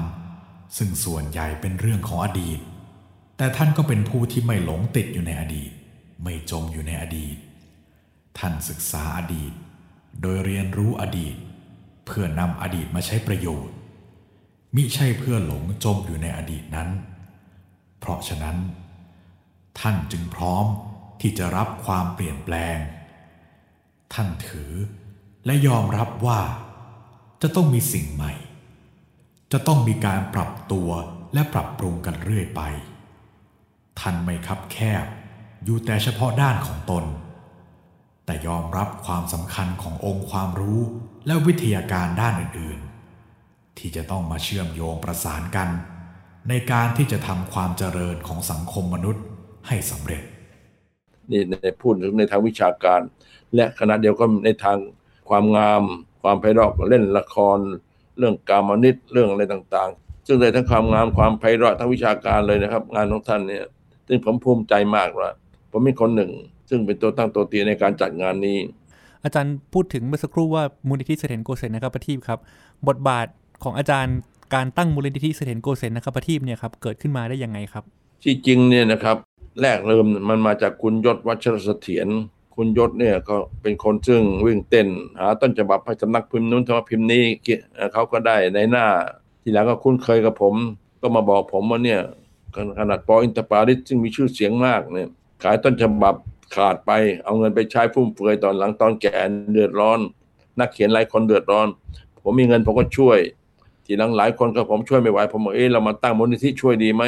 [0.76, 2.60] ซึ่งส่วนใหญ่เป็นเรื่องของอดีต
[3.36, 5.70] แต่ท่านก็เป็นผู้ที่ไม่หลงติดอยู่ในอดีต
[6.22, 7.36] ไม่จมอยู่ในอดีต
[8.38, 9.52] ท่านศึกษาอดีต
[10.20, 11.36] โดยเรียนรู้อดีต
[12.06, 13.74] เพื่อนำอดีตมาใช้ประโยชน์
[14.74, 16.88] มิใช่เพื่อหลงจมอยู่ในอดีตนั้น
[17.98, 18.56] เพราะฉะนั้น
[19.80, 20.66] ท่านจึงพร้อม
[21.20, 22.78] ที่จะรับความเปลี่ยนแปลง
[24.14, 24.72] ท่านถือ
[25.46, 26.40] และยอมรับว่า
[27.46, 28.32] จะต้องมีสิ่งใหม่
[29.52, 30.90] จะต้องมีการปรับตัว
[31.34, 32.60] และปรับปรุงกันเรื่อยไป
[34.00, 35.04] ท่านไม่คับแคบ
[35.64, 37.04] อยู่แต่เฉพาะด้านของตน
[38.26, 40.80] แต่ยอมรับความสำคัญขององค์ความรู้
[41.26, 45.68] และวิทยาการด้านอื่นๆ ที่จะต้องมาเชื่อมโยงประสานกัน
[46.48, 49.24] ในการที่จะทำความเจริญของสังคมมนุษย์
[49.68, 50.22] ให้สำเร็จ
[51.30, 53.00] นี่ในพูดถึงในทางวิชาการ
[53.54, 54.78] และขณะเดียวกันในทาง
[55.28, 55.82] ความงาม
[56.24, 57.58] ความไพเราะเล่นละคร
[58.18, 63.64] เรื่องกามนิตเรื่องอะไรต่างๆ ซึ่งในทั้งความงามความไพเราะทั้งวิชาการเลยนะครับ งานของท่านเนี่ย
[64.08, 65.30] ซึ่งผมภูมิใจมากว่า
[65.70, 66.30] ผมเป็นคนหนึ่ง
[66.68, 68.58] ซึ่งเป็นตัวตั้งตัวตีในการจัดงานนี้
[69.24, 72.38] อาจารย์พูดถึงเมื่อสักครู่ว่ามูลนิธิเสถียรโกเซนนะครับประทีปครับ
[72.88, 73.26] บทบาท
[73.64, 74.16] ของอาจารย์
[74.54, 77.84] การตั้งมูลนิธิเสถียรโกเซนนะครับประทีปเนี่ยครับเกิดขึ้นมาได้ยังไงครับ
[78.24, 79.16] ที่จริงเนี่ยนะครับ
[79.60, 82.08] แรกเริ่มมันมาจากคุณยศวัชรเสถียร
[82.56, 84.88] คุณยศเนี่ยก็เป็นคนซึ่งวิ่งเต้น
[85.18, 87.24] หาต้นฉบับให้สำนักพิมพ์นู้นสำนักพิมพ์นี้
[87.92, 88.86] เขาก็ได้ในหน้า
[89.42, 90.54] ทีหลังก็คุ้นเคยกับผม
[91.00, 92.00] ก็มาบอกผมว่าเนี่ย
[92.78, 95.08] ขนาดปออินทปาริสซึ่งมีชื่อเสียงมากเนี่ย
[95.42, 96.14] ขายต้นฉบับ
[96.56, 96.90] ขาดไป
[97.24, 99.16] เอาเงินไปใช้ฟุ่มเฟือยตอนหลังตอนแก่
[99.52, 100.00] เดือดร้อน
[100.60, 101.68] นักเขียนหลายคนเดือดร้อน
[102.22, 103.18] ผมมีเงินผมก็ช่วย
[103.86, 107.02] ทีหลังหลายคนก็ผมช่วยไม่ไหวผมบอกเออเรามาตั้งมูลนิธิช่วยดีไหม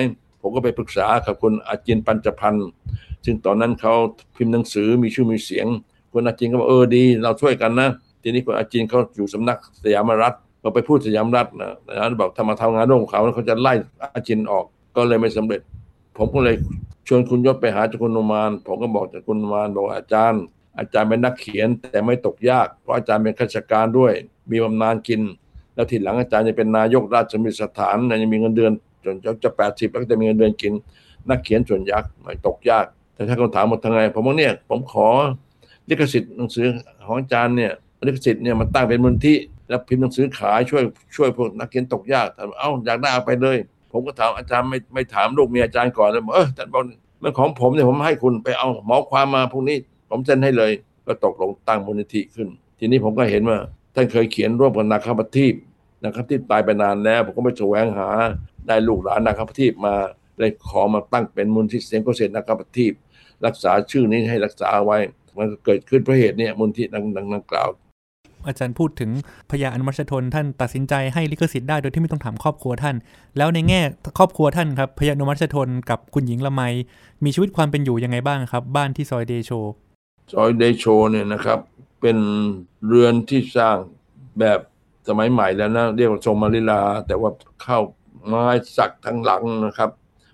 [0.46, 2.68] ผมก็ไปปรึกษากับคุณอาจินปัญจพันธ์
[3.24, 3.94] ซึ่งตอนนั้นเขา
[4.36, 5.66] พิมพ์หนังสือมีชื่อมีเสียง
[6.12, 7.88] คุณอาจินก็บอกเออดี เราช่วยกันนะ
[8.22, 13.72] ทีนี้คุณอาจินเขาอยู่สำนักสยามรัฐก็ไปพูดสยามรัฐนะนะบอกถ้ามาทำงานร่วมกับเขาเขาจะไล่
[14.14, 14.64] อาจินออก
[14.96, 15.60] ก็เลยไม่สำเร็จ
[16.16, 16.56] ผมก็เลย
[17.06, 20.42] ชวนคุณยศไปหาจ้าคุณนุมาน ผมก็บอกจากคุณนุมานบอกอาจารย์
[20.78, 24.12] อาจารย์เป็นนักเขียนแต่ไม่ตกยากเพราะอาจารย์เป็นข้าราชการด้วย
[24.50, 25.20] มีบำนาญกิน
[25.74, 28.72] แล้วทีหลังอาจารย์จะเป็นนายกราชมิตรสถานยังมีเงินเดือน
[29.06, 30.72] จนจะแปดสิบแล้วก็จะมีเงินเดือนกิน
[31.28, 35.08] นักเขียนส่วนยักษ์ไม่ตกยาก แต่ถ้าคนถามหมดทางไง ผมว่าเนี่ย ผมขอ
[35.88, 36.66] ลิขสิทธิ์หนังสือ
[37.04, 37.72] ของอาจารย์เนี่ย
[38.06, 39.36] ลิขสิทธิ์เนี่ยมันตั้งเป็นมูลที่
[39.68, 40.82] แล้วพิมพ์หนังสือขายช่วย
[41.16, 42.26] ช่วยพวกนักเขียนตกยาก
[42.58, 43.56] เอ้าอยากได้เอาไปเลย
[43.92, 46.82] ผมก็ถามอาจารย์ไม่ไม่ถามลูกเมียอาจารย์ก่อนเลยเอออาจารย์บอก
[47.22, 49.76] มันของผมเนี่ยผมให้คุณไปเอาหมอความมาพวกนี้
[50.10, 50.72] ผมเซ็นให้เลย
[51.06, 53.58] ก็ตกลงตั้งมูลนิธิขึ้น ทีนี้ผมก็เห็นว่า
[53.94, 55.54] ท่านเคยเขียนร่วมกับนาคาปทีป
[56.04, 58.08] นะครับที่ตายไปนานแล้ว ผมก็ไปแสวงหา
[58.68, 59.94] ได้ลูกหลานนะครับที่มา
[60.38, 62.88] เลยขอมาตั้งเป็นมูลที่เสียงเกษตรนะครับที่
[63.46, 64.98] รักษาชื่อนี้ให้รักษาไว้
[65.36, 67.68] มันก็เกิดขึ้นเพราะเหตุเนี่ยมูลที่ดังดังดังกล่าว
[68.46, 69.10] อาจารย์พูดถึง
[69.50, 72.96] พญาอนุมัชทนท่านตัดสินใจให้ลิขสิทธิ์ได้โดยที่ไม่ต้องถามครอบครัวท่าน
[73.36, 73.80] แล้วในแง่
[74.18, 76.62] ครอบครัวท่านครับพญาอนุมัชทนกับคุณหญิงละไม
[77.24, 79.50] มีชีวิตความเป็นอยู่ยังไงบ้างครับ บ้านที่ซอยเดโช
[80.32, 81.58] ซอยเดโชเนี่ยนะครับ
[82.00, 82.18] เป็น
[82.86, 83.76] เรือนที่สร้าง
[84.40, 84.60] แบบ
[85.08, 87.30] สมัยใหม่แล้วนะ เรียกว่าทรงมาริลา แต่ว่า
[87.62, 87.78] เข้า
[88.26, 89.90] ไม้สักทั้งหลังนะครับ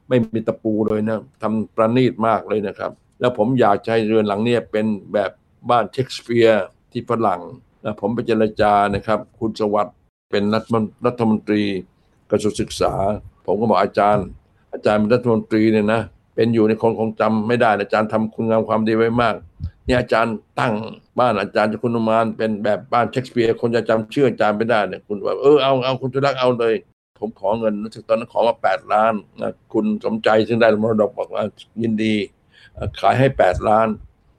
[0.08, 5.30] ไม่มีตะปูเลยนะทำประณีตมากเลยนะครับ แล้วผมอยากให้เรือนหลังนี้เป็นแบบ
[5.70, 7.40] บ้านเชคสเปียร์ที่ฝรั่ง
[7.82, 9.96] แล้วผมไปเจรจานะครับ คุณสวัสด์
[10.30, 11.62] เป็นรัฐมนรัฐมนตรี
[12.30, 12.94] กระทรวงศึกษา
[13.46, 14.26] ผมก็บอกอาจารย์
[14.72, 16.02] อาจารย์เป็นรัฐมนตรีเนี่ยนะ
[16.34, 19.34] เป็นอยู่ในคนคงจำไม่ได้อาจารย์ทำคุณงามความดีไว้มาก
[19.86, 20.74] เนี่ยอาจารย์ตั้ง
[21.18, 26.74] บ้านอาจารย์จะคุณอุมานเป็นแบบบ้านเชคสเปียร์คนจะจำชื่ออาจารย์ไม่ได้เนี่ยคุณว่าเออเอาเอาคุณจุลักษ์เอาเลย
[27.22, 31.44] ผมขอเงินรู้สึกตอนนั้นขอมาแปดล้านนะคุณสมใจซึ่งได้มรดกบอกว่า
[31.82, 32.14] ยินดี
[33.00, 33.88] ขายให้แปดล้าน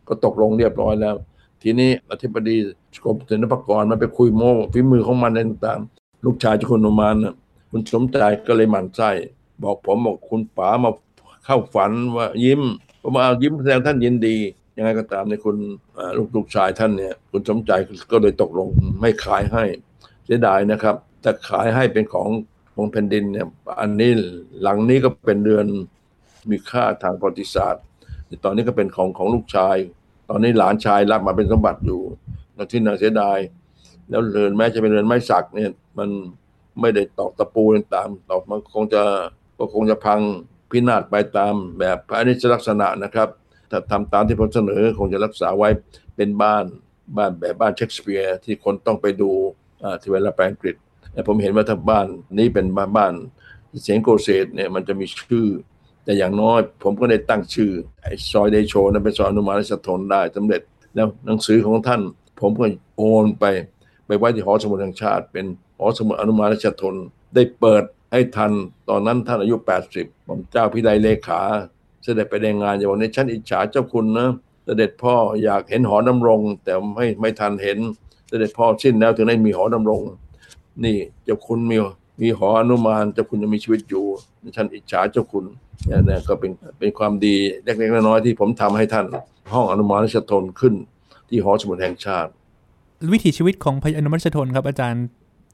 [0.07, 1.15] ก็ตกลงเรียบร้อยแล้ว
[1.61, 2.55] ทีนี้อธิบดี
[3.03, 7.35] กรมศิลปากรมันไปคุยโม้ฝีมือของมันอะไรต่างๆลูกชายจ้าคุณอุมานนะ
[7.71, 8.17] คุณสมใจ
[8.47, 9.09] ก็เลยหมั่นไส้
[9.63, 10.91] บอกผมบอกคุณป๋ามา
[11.45, 12.61] เข้าฝันว่ายิ้ม
[13.01, 14.37] ผมว่าเอายิ้มแสดงท่านยินดี
[14.77, 15.57] ยังไงก็ตามในคุณ
[16.17, 17.71] ลูกลูกชายท่านเนี่ยคุณสมใจ
[18.11, 18.67] ก็เลยตกลง
[19.01, 19.63] ไม่ขายให้
[20.25, 22.29] เสียดายนะครับ แต่ขายให้เป็นของ
[22.75, 23.47] ของแผ่นดินเนี่ย
[23.81, 24.11] อันนี้
[24.61, 25.65] หลังนี้ก็เป็นเรือน
[26.49, 27.83] มีค่าทางประวัติศาสตร์
[28.43, 29.77] ตอนนี้ก็เป็นของของลูกชาย
[30.29, 32.01] ตอนนี้หลานชายรับมาเป็นสมบัติอยู่
[32.55, 33.37] แล้วที่น่าเสียดาย
[34.09, 36.09] แล้วเรือนแม้จะเป็นเรือนไม้สักเนี่ย มัน
[36.81, 37.63] ไม่ได้ตอกตะปู
[37.95, 39.03] ตามตอกมันคงจะ
[39.57, 40.21] ก็คงจะพัง
[40.71, 43.29] พินาศไปตามแบบพระนิจลักษณะนะครับ
[43.71, 45.69] ถ้าทำตามที่ผมเสนอคงจะรักษาไว้
[46.15, 46.65] เป็นบ้าน
[47.17, 49.31] บ้านแบบบ้านเชคสเปียร์ที่คนต้องไปดู
[49.83, 50.75] อ่าที่เวลาไปอังกฤษ
[51.27, 53.13] ผมเห็นว่าถ้าบ้านนี้เป็นบ้านบ้าน
[53.83, 55.47] เสียงโกเซตเนี่ยมันจะมีชื่อ
[56.03, 57.71] แต่อย่างน้อยผมก็ได้ตั้งชื่อ
[58.03, 60.61] ไอ้ซอยเดโชนั้นเป็นซอยอนุมาราชทนได้สำเร็จ
[60.95, 62.01] แล้วหนังสือของท่าน
[62.39, 62.65] ผมก็
[62.97, 63.45] โอนไป
[64.05, 65.45] ไปไว้ที่หอสมุดแห่งชาติ เป็น
[65.77, 66.95] หอสมุดอนุมาราชทน
[67.35, 68.51] ได้เปิดให้ทัน
[68.89, 69.55] ตอนนั้นท่านอายุ
[69.95, 71.41] 80 ผมเจ้าพิไดเลขา
[72.03, 74.29] เสด็จไปในงานอย่างวันนี้ฉันอิจฉาเจ้าคุณนะ
[74.65, 77.77] เสด็จพ่ออยากเห็นหอดำรง แต่ไม่ไม่ทันเห็น
[78.27, 80.01] เสด็จพ่อสิ้นแล้วถึงได้มีหอดำรง
[80.83, 81.77] นี่เจ้าคุณมี
[82.21, 84.05] มีหออนุมานเจ้าคุณยังมีชีวิตอยู่
[84.55, 85.45] ฉันอิจฉาเจ้าคุณ
[85.87, 89.05] เนี่ยนะก็เป็นเป็นความดีเล็กๆน้อยๆที่ผมทำให้ท่าน
[89.53, 90.73] ห้องอนุมานราชทนขึ้น
[91.29, 92.31] ที่หอสมุดแห่งชาติ
[93.13, 95.03] วิถีชีวิตของพญาอนุมัชทนครับอาจารย์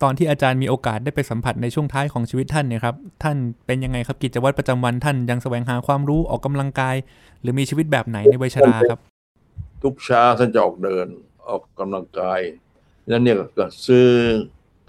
[0.03, 6.95] ตอนที่อาจารย์มีโอกาสได้ไปสัมผัสในช่วงท้ายของชีวิตท่านเนี่ยครับท่านเป็นยังไงครับกิจวัตรประจำวันท่านยังแสวงหาความรู้ออกกำลังกาย
[7.41, 8.99] หรือมีชีวิตแบบไหนในวัยชราครับ
[9.83, 11.07] ทุกเช้าท่านจะออกเดิน
[11.47, 12.39] ออกกำลังกาย
[13.07, 14.07] แล้วเนี่ยก็ซื้อ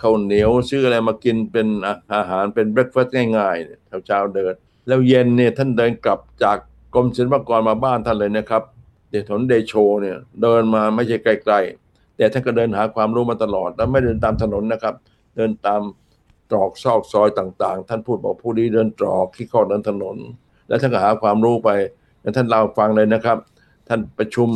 [0.01, 1.67] ข้าวเหนียวซื้ออะไรมากินเป็น
[2.15, 4.53] อาหารเป็นเบรคฟาสต์ง่ายๆเนี่ยเช้าเดิน
[4.87, 6.59] แล้วเย็นเนี่ยท่านเดินกลับจาก
[6.95, 8.63] กรมศิลปากรมาบ้านท่านเลยนะครับ
[9.11, 14.95] เดชถนเดโชเนี่ยเดินมาไม่ใช่ไกลๆ แต่ท่านก็เดินหาความรู้มาตลอด แล้วไม่เดินตามถนนนะครับ
[15.37, 15.81] เดินตาม
[16.51, 20.17] ตรอกซอกซอยต่างๆ ท่านพูดบอกผู้นี้เดินตรอกที่ข้อเดินถนน
[20.69, 21.71] แล้วท่านก็หาความรู้ไป
[22.21, 23.39] แล้วท่านเล่าฟังเลยนะครับ
[23.89, 24.49] ท่านประชุม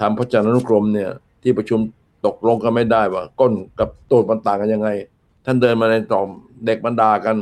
[0.00, 1.10] ทำพจนานุกรมเนี่ย
[1.42, 1.80] ที่ประชุม
[2.26, 4.88] ตกลงกันไม่ได้ว่า ก้นกับตูดมันต่างกันยังไง
[5.44, 6.28] ท่านเดินมาในตอม
[6.66, 7.36] เด็กบรรดากัน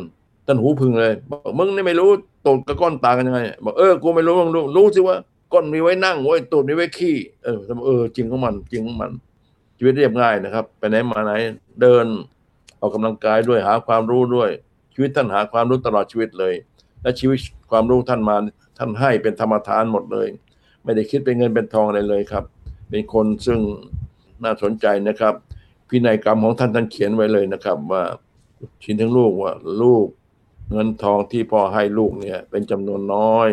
[0.47, 2.11] ท่านหูพึงเลยบอกมึงนี่ไม่รู้
[2.47, 5.17] ตูดกับก้นต่างกันยังไงบอกเออกูไม่รู้มึงรู้รู้สิว่า
[5.53, 9.11] ก้นมีไว้นั่งไว้ยตูดมีไว้ขี้เออเออจริงของมันจริงของมัน
[9.79, 11.33] ชีวิตเรียบง่ายนะครับ ไปไหนมาไหน
[11.81, 12.07] เดิน
[12.81, 14.51] ออกกำลังกายด้วยหาความรู้ด้วย
[14.95, 16.55] ชีวิตท่านหาความรู้ตลอดชีวิตเลย
[17.03, 17.39] และชีวิต
[17.71, 18.37] ความรู้ท่านมา
[18.79, 20.29] ท่านให้เป็นธรรมทานหมดเลย
[20.85, 22.45] ไม่ได้คิดเป็นเงินเป็นทองอะไรเลยครับ
[22.91, 23.61] เป็นคนซึ่ง
[24.45, 25.35] น่าสนใจนะครับ
[25.89, 28.03] พินัยกรรมของท่านท่านเขียนไว้เลยนะครับ ว่า
[28.83, 30.07] ชินทั้งลูกว่าลูก
[30.73, 33.49] เงินทองที่พ่อให้ลูกเนี่ย เป็นจำนวนน้อย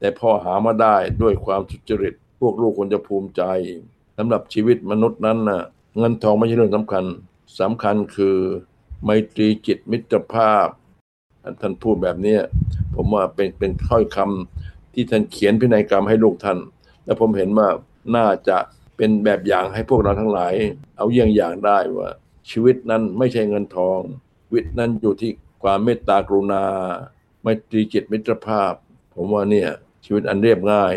[0.00, 3.42] แต่พ่อหามาได้ด้วยความสุจริต พวกลูกควรจะภูมิใจ
[4.18, 5.62] สำหรับชีวิตมนุษย์นั้นน่ะ
[5.98, 7.04] เงินทองไม่ใช่เรื่องสำคัญ
[7.60, 8.36] สำคัญคือ
[9.04, 10.66] ไมตรีจิตมิตรภาพ
[11.60, 12.38] ท่านพูดแบบนี้
[12.94, 16.58] ผมว่าเป็นเป็นถ้อยคำที่ท่านเขียนพินัยกรรมให้ลูกท่าน
[17.04, 17.68] และผมเห็นว่า
[18.16, 18.58] น่าจะ
[19.02, 20.54] เป็นแบบอย่างให้พวกเราทั้งหลาย
[20.96, 22.08] เอาเยี่ยงอย่างได้ว่า
[22.50, 24.00] ชีวิตนั้นไม่ใช่เงินทอง
[24.44, 25.30] ชีวิตนั้นอยู่ที่
[25.62, 26.64] ความเมตตากรุณา
[27.42, 28.72] ไมตรีจิตมิตรภาพ
[29.14, 29.70] ผมว่าเนี่ย
[30.04, 30.94] ชีวิตอันเรียบง่าย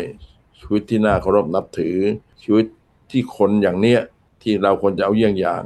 [0.58, 1.96] ชีวิตที่น่าเคารพนับถือ
[2.42, 2.66] ชีวิต
[3.10, 4.00] ที่คนอย่างเนี้ย
[4.42, 5.64] ที่เราควรจะเอาเยี่ยงอย่าง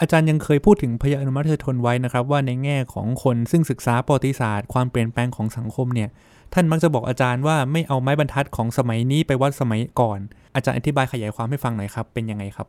[0.00, 6.08] อาจารย์ยังเคยพูดถึงพญาอนุมัติทนไว้นะครับ ว่าในแง่ของคนซึ่งศึกษาประวัติศาสตร์ ความเปลี่ยนแปลงของสังคมเนี่ย
[6.54, 10.18] ท่านมักจะบอกอาจารย์ว่าไม่เอาไม้บรรทัดของสมัยนี้ไปวัดสมัยก่อน
[10.54, 12.66] อาจารย์อธิบายขยายความให้ฟังหน่อยครับ เป็นยังไงครับ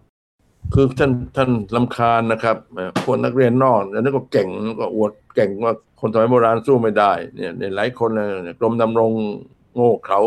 [0.73, 2.57] คือท่านท่านลำคาญนะครับ
[3.03, 4.47] พวกนักเรียนนอกแล้วนั่นก็เก่ง
[4.79, 9.11] ก็อวดเก่งว่าคนสมัยโบราณสู้ไม่ได้เนี่ยเนี่ยหลายคนเนี่ยกรมดำรง
[9.75, 10.21] โง่เขา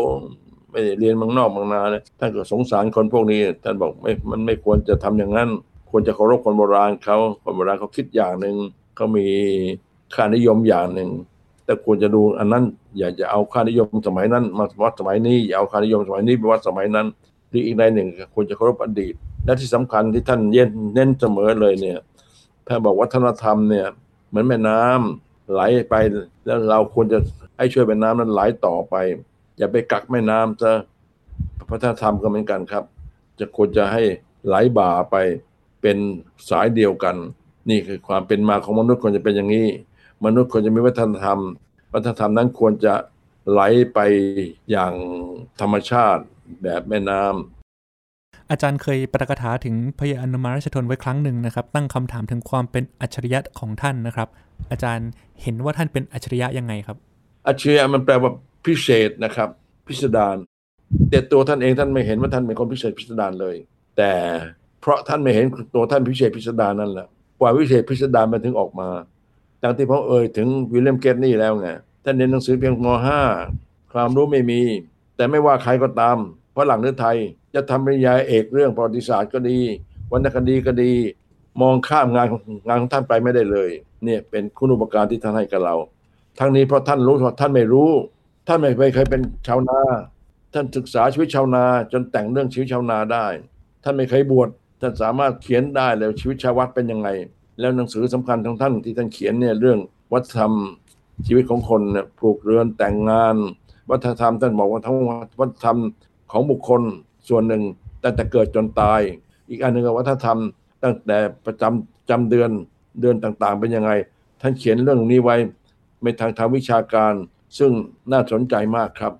[0.71, 5.49] ไม่ได้เรียนมืองนอกมืองนาเนี่ยท่านก็สงสารคนพวกนี้ ท่านบอกไม่มันไม่ควรจะทำอย่างนั้น
[5.91, 8.55] ควรจะเคารพคนโบราณเขาคนโบราณเขาคิดอย่างหนึ่ง
[8.95, 9.27] เขามี
[10.15, 11.09] ค่านิยมอย่างหนึ่ง
[11.65, 12.63] แต่ควรจะดูอันนั้น
[12.97, 17.07] อย่าจะเอาค่านิยมสมัยนั้น มาวัดสมัยนี้อย่าเอาค่านิยมสมัยนี้ไปวัดสมัยนั้น
[17.49, 19.13] หรืออีกในหนึ่งควรจะเคารพอดีต
[19.45, 21.99] และที่สำคัญที่ท่านเน้นเน้นเสมอเลยเนี่ย
[22.67, 23.87] ท่านบอกวัฒนธรรมเนี่ย
[24.29, 25.95] เหมือนแม่น้ำไหลไป
[26.45, 27.19] แล้วเราควรจะ
[27.57, 28.95] ให้ช่วยแม่น้ำนั้นไหลต่อไป
[29.57, 30.71] อย่าไปกักแม่น้ำจะ
[31.69, 32.83] วัฒนธรรมก็เหมือนกันครับ
[33.39, 34.01] จะควรจะให้
[34.47, 35.15] ไหลบ่าไป
[35.81, 35.97] เป็น
[36.49, 37.15] สายเดียวกัน
[37.69, 39.67] นี่คือความเป็นมาของมนุษย์ควรจะเป็นอย่างนี้
[40.25, 41.39] มนุษย์ควรจะมีวัฒนธรรม
[41.93, 42.93] วัฒนธรรมนั้นควรจะ
[43.49, 43.61] ไหล
[43.93, 43.99] ไป
[44.71, 44.93] อย่าง
[45.61, 46.23] ธรรมชาติ
[46.63, 54.27] แบบแม่น้ำอาจารย์เคยประกถาถึงพระยาอนุมาราชทนไว้ครั้งหนึ่งนะครับ ตั้งคำถามถึงความเป็นอัจฉริยะของท่านนะครับ
[54.71, 55.07] อาจารย์
[55.41, 56.97] เห็นว่าท่านเป็นอัจฉริยะยังไงครับ
[57.47, 58.31] อัจฉริยะมันแปลว่า
[58.65, 59.49] พิเศษนะครับ
[59.87, 60.37] พิสดาร
[61.09, 63.55] แต่ตัวท่านเองท่านไม่เห็นว่าท่านเป็นคนพิเศษพิสดารเลย
[63.97, 64.11] แต่
[64.81, 67.07] เพราะท่านไม่เห็นตัวท่านพิเศษพิสดารนั่นแหละ
[67.39, 68.89] กว่าวิเศษพิสดารมันถึงออกมา
[69.63, 71.67] ดังที่ผมเอ่ยถึงวิลเลียมเกตนี่แล้วไง
[72.03, 72.87] ท่านเรียนหนังสือเพียงม
[73.41, 74.61] .5 ความรู้ไม่มี
[75.15, 76.17] แต่ไม่ว่าใครก็ตาม
[76.57, 77.17] ฝรั่งหรือไทย
[77.55, 79.59] จะทำปริญญาเอกเรื่องประวัติศาสตร์ก็ดี
[80.11, 80.91] วรรณคดีก็ดี
[81.61, 82.27] มองข้ามงาน
[82.67, 83.69] งานของท่านไปไม่ได้เลย
[84.03, 85.75] เนี่ยเป็นคุณอุปการที่ท่านให้กับเรา
[86.39, 87.91] ทั้งนี้เพราะท่านรู้ว่าท่านไม่รู้
[88.47, 89.79] ท่านไม่เคยเป็นชาวนา
[90.53, 93.25] ท่านศึกษาชีวิตชาวนา จนแต่งเรื่องชีวิตชาวนาได้
[93.83, 94.49] ท่านไม่เคยบวช
[94.81, 97.09] ท่านสามารถเขียนได้แล้วชีวิตชาววัดเป็นยังไง
[97.59, 99.79] แล้วหนังสือสำคัญของท่านที่ท่านเขียนเนี่ยเรื่อง
[100.13, 100.53] วัฒนธรรม
[101.27, 103.35] ชีวิตของคนเนี่ยปลูกเรือนแต่งงาน
[103.89, 104.97] วัฒนธรรมท่านบอกว่าทั้ง
[105.39, 105.77] วัฒนธรรม
[106.31, 106.81] ของบุคคล
[107.29, 107.63] ส่วนหนึ่ง
[108.03, 109.01] ตั้งแต่เกิดจนตาย
[109.49, 110.39] อีกอันหนึ่งวัฒนธรรม
[110.83, 112.49] ตั้งแต่ประจำจำเดือน
[113.01, 113.91] เดือนต่างๆ เป็นยังไง
[114.41, 115.35] ท่านเขียนเรื่องนี้ไว้
[116.03, 117.13] ในทางทางวิชาการ
[117.57, 117.71] ซึ่ง
[118.11, 119.13] น่าสนใจมากครับ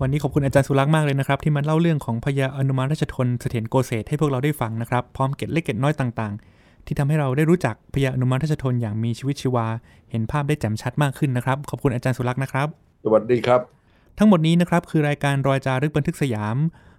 [0.00, 9.66] วันนี้ขอบคุณอาจารย์สุรักษ์มากเลยนะครับ ที่มาเล่าเรื่องของพญาอนุมานราชทนเสถียรโกเศสให้พวกเราได้ฟังนะครับ พร้อมเก็ดเล็กเก็ดน้อยต่างๆ ที่ทำให้เราได้รู้จักพญาอนุมานราชทนอย่างมีชีวิตชีวา
[10.10, 12.68] เห็นภาพได้แจ่มชัดมากขึ้นนะครับ ขอบคุณอาจารย์สุรักษ์นะครับ
[13.04, 13.60] สวัสดีครับ
[14.18, 16.56] ทั้งหมดนี้นะครับคือรายการรอยจารึกบันทึกสยาม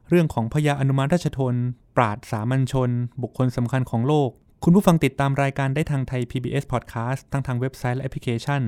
[0.10, 1.56] เรื่องของพญาอนุมานราชทน
[1.96, 2.90] ปราดสามัญชน
[3.22, 4.30] บุคคลสำคัญของโลก
[4.64, 8.62] คุณผู้ฟังติดตามรายการได้ทางไทย PBS Podcast ทั้งทางเว็บไซต์และแอปพลิเคชัน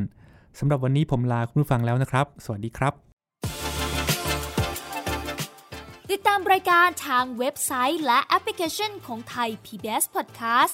[0.60, 2.94] สำหรับวันนี้ผมลาคุณผู้ฟังแล้วนะครับ สวัสดีครับ
[6.12, 10.74] ติดตามรายการทางเว็บไซต์และแอปพลิเคชันของไทย PBS Podcast